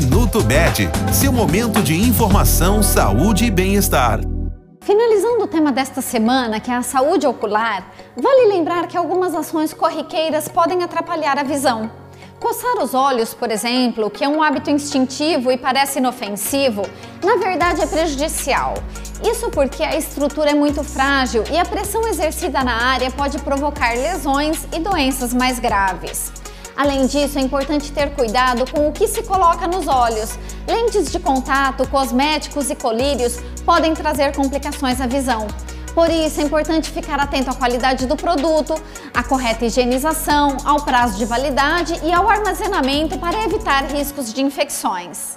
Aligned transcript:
Minuto 0.00 0.44
Med, 0.44 0.88
seu 1.12 1.32
momento 1.32 1.82
de 1.82 1.92
informação, 1.92 2.84
saúde 2.84 3.46
e 3.46 3.50
bem-estar. 3.50 4.20
Finalizando 4.80 5.42
o 5.42 5.46
tema 5.48 5.72
desta 5.72 6.00
semana, 6.00 6.60
que 6.60 6.70
é 6.70 6.76
a 6.76 6.82
saúde 6.82 7.26
ocular, 7.26 7.92
vale 8.16 8.46
lembrar 8.46 8.86
que 8.86 8.96
algumas 8.96 9.34
ações 9.34 9.74
corriqueiras 9.74 10.46
podem 10.46 10.84
atrapalhar 10.84 11.36
a 11.36 11.42
visão. 11.42 11.90
Coçar 12.38 12.80
os 12.80 12.94
olhos, 12.94 13.34
por 13.34 13.50
exemplo, 13.50 14.08
que 14.08 14.22
é 14.22 14.28
um 14.28 14.40
hábito 14.40 14.70
instintivo 14.70 15.50
e 15.50 15.58
parece 15.58 15.98
inofensivo, 15.98 16.82
na 17.20 17.34
verdade 17.34 17.82
é 17.82 17.86
prejudicial. 17.86 18.74
Isso 19.20 19.50
porque 19.50 19.82
a 19.82 19.96
estrutura 19.96 20.52
é 20.52 20.54
muito 20.54 20.84
frágil 20.84 21.42
e 21.50 21.58
a 21.58 21.64
pressão 21.64 22.06
exercida 22.06 22.62
na 22.62 22.84
área 22.92 23.10
pode 23.10 23.36
provocar 23.40 23.94
lesões 23.94 24.64
e 24.72 24.78
doenças 24.78 25.34
mais 25.34 25.58
graves. 25.58 26.30
Além 26.78 27.08
disso, 27.08 27.40
é 27.40 27.42
importante 27.42 27.90
ter 27.90 28.14
cuidado 28.14 28.64
com 28.70 28.86
o 28.86 28.92
que 28.92 29.08
se 29.08 29.20
coloca 29.24 29.66
nos 29.66 29.88
olhos. 29.88 30.38
Lentes 30.64 31.10
de 31.10 31.18
contato, 31.18 31.84
cosméticos 31.88 32.70
e 32.70 32.76
colírios 32.76 33.40
podem 33.66 33.94
trazer 33.94 34.32
complicações 34.36 35.00
à 35.00 35.06
visão. 35.08 35.48
Por 35.92 36.08
isso, 36.08 36.40
é 36.40 36.44
importante 36.44 36.88
ficar 36.88 37.18
atento 37.18 37.50
à 37.50 37.54
qualidade 37.54 38.06
do 38.06 38.14
produto, 38.14 38.80
à 39.12 39.24
correta 39.24 39.64
higienização, 39.64 40.56
ao 40.64 40.84
prazo 40.84 41.18
de 41.18 41.24
validade 41.24 41.98
e 42.04 42.12
ao 42.12 42.30
armazenamento 42.30 43.18
para 43.18 43.42
evitar 43.42 43.84
riscos 43.86 44.32
de 44.32 44.40
infecções. 44.40 45.36